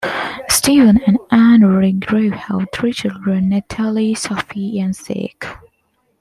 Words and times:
Steven 0.49 0.99
and 1.05 1.19
Ann 1.29 1.63
Redgrave 1.63 2.33
have 2.33 2.65
three 2.73 2.91
children, 2.91 3.49
Natalie, 3.49 4.15
Sophie 4.15 4.79
and 4.79 4.95
Zac. 4.95 5.45